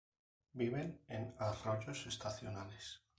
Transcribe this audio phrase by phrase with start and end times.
[0.53, 3.01] Viven en arroyos estacionales.